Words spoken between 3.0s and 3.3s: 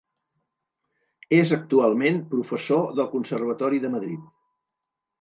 del